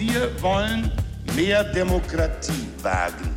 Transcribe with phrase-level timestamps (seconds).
[0.00, 0.90] Wir wollen
[1.36, 3.34] mehr Demokratie wagen.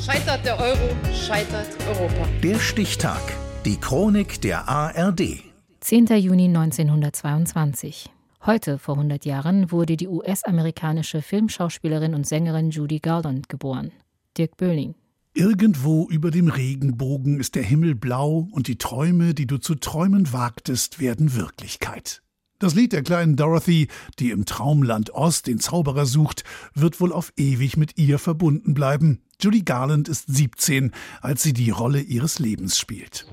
[0.00, 2.28] Scheitert der Euro, scheitert Europa.
[2.40, 3.20] Der Stichtag.
[3.64, 5.42] Die Chronik der ARD.
[5.80, 6.06] 10.
[6.18, 8.08] Juni 1922.
[8.46, 13.90] Heute, vor 100 Jahren, wurde die US-amerikanische Filmschauspielerin und Sängerin Judy Garland geboren.
[14.38, 14.94] Dirk Böhling.
[15.34, 20.32] Irgendwo über dem Regenbogen ist der Himmel blau und die Träume, die du zu träumen
[20.32, 22.22] wagtest, werden Wirklichkeit.
[22.58, 23.88] Das Lied der kleinen Dorothy,
[24.18, 26.42] die im Traumland Ost den Zauberer sucht,
[26.74, 29.20] wird wohl auf ewig mit ihr verbunden bleiben.
[29.42, 33.26] Judy Garland ist 17, als sie die Rolle ihres Lebens spielt.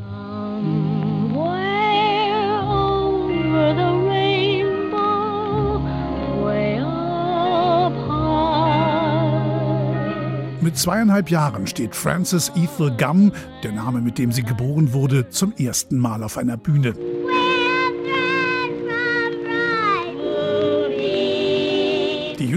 [10.59, 13.31] Mit zweieinhalb Jahren steht Frances Ethel Gum,
[13.64, 16.94] der Name, mit dem sie geboren wurde, zum ersten Mal auf einer Bühne.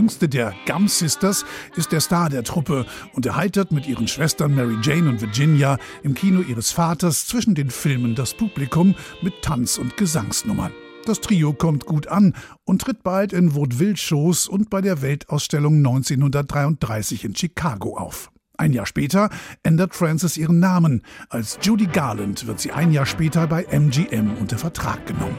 [0.07, 4.77] Jüngste der Gum Sisters ist der Star der Truppe und erheitert mit ihren Schwestern Mary
[4.81, 9.97] Jane und Virginia im Kino ihres Vaters zwischen den Filmen das Publikum mit Tanz- und
[9.97, 10.71] Gesangsnummern.
[11.07, 17.25] Das Trio kommt gut an und tritt bald in Vaudeville-Shows und bei der Weltausstellung 1933
[17.25, 18.31] in Chicago auf.
[18.59, 19.29] Ein Jahr später
[19.65, 21.03] ändert Frances ihren Namen.
[21.31, 25.37] Als Judy Garland wird sie ein Jahr später bei MGM unter Vertrag genommen.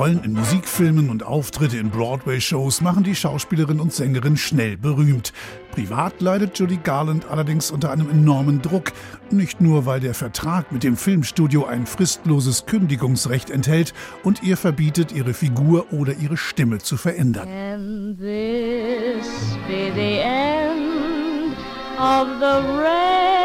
[0.00, 5.34] Rollen in Musikfilmen und Auftritte in Broadway-Shows machen die Schauspielerin und Sängerin schnell berühmt.
[5.72, 8.92] Privat leidet Judy Garland allerdings unter einem enormen Druck.
[9.30, 13.92] Nicht nur, weil der Vertrag mit dem Filmstudio ein fristloses Kündigungsrecht enthält
[14.24, 17.46] und ihr verbietet, ihre Figur oder ihre Stimme zu verändern.
[17.46, 21.58] Can this be the end
[21.98, 23.39] of the rainbow?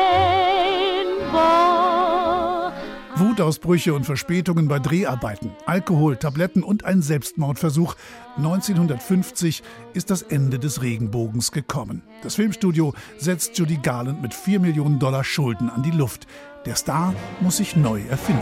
[3.45, 7.93] Wutausbrüche und Verspätungen bei Dreharbeiten, Alkohol, Tabletten und ein Selbstmordversuch.
[8.37, 9.61] 1950
[9.93, 12.01] ist das Ende des Regenbogens gekommen.
[12.23, 16.25] Das Filmstudio setzt Judy Garland mit 4 Millionen Dollar Schulden an die Luft.
[16.65, 18.41] Der Star muss sich neu erfinden.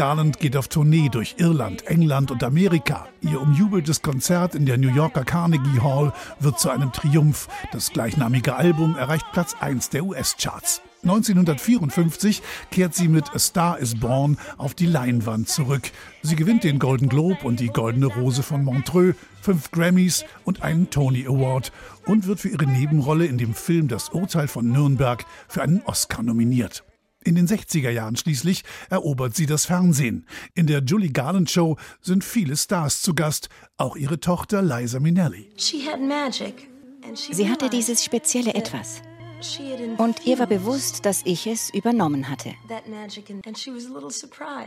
[0.00, 3.06] Garland geht auf Tournee durch Irland, England und Amerika.
[3.20, 7.48] Ihr umjubeltes Konzert in der New Yorker Carnegie Hall wird zu einem Triumph.
[7.70, 10.80] Das gleichnamige Album erreicht Platz 1 der US-Charts.
[11.02, 12.40] 1954
[12.70, 15.90] kehrt sie mit A Star is Born auf die Leinwand zurück.
[16.22, 20.88] Sie gewinnt den Golden Globe und die Goldene Rose von Montreux, fünf Grammys und einen
[20.88, 21.72] Tony Award
[22.06, 26.22] und wird für ihre Nebenrolle in dem Film Das Urteil von Nürnberg für einen Oscar
[26.22, 26.84] nominiert.
[27.22, 30.26] In den 60er Jahren schließlich erobert sie das Fernsehen.
[30.54, 35.52] In der Julie Garland Show sind viele Stars zu Gast, auch ihre Tochter Liza Minnelli.
[35.56, 39.02] Sie hatte dieses spezielle Etwas.
[39.96, 42.52] Und ihr war bewusst, dass ich es übernommen hatte.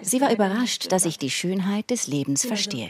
[0.02, 2.90] Sie war überrascht, dass ich die Schönheit des Lebens verstehe.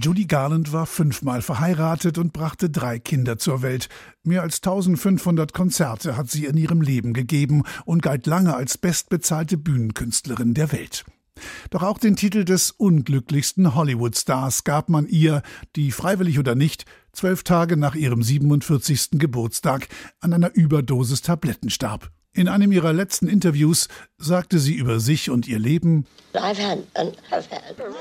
[0.00, 3.88] Judy Garland war fünfmal verheiratet und brachte drei Kinder zur Welt.
[4.22, 9.56] Mehr als 1500 Konzerte hat sie in ihrem Leben gegeben und galt lange als bestbezahlte
[9.56, 11.04] Bühnenkünstlerin der Welt.
[11.70, 15.42] Doch auch den Titel des unglücklichsten Hollywood-Stars gab man ihr,
[15.76, 19.10] die freiwillig oder nicht, zwölf Tage nach ihrem 47.
[19.12, 19.88] Geburtstag
[20.20, 22.10] an einer Überdosis Tabletten starb.
[22.32, 26.06] In einem ihrer letzten Interviews sagte sie über sich und ihr Leben: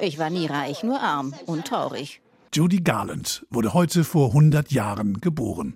[0.01, 2.21] Ich war nie reich, nur arm und traurig.
[2.53, 5.75] Judy Garland wurde heute vor 100 Jahren geboren.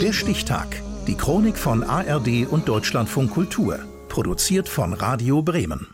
[0.00, 0.82] Der Stichtag.
[1.06, 3.78] Die Chronik von ARD und Deutschlandfunk Kultur.
[4.08, 5.86] Produziert von Radio Bremen.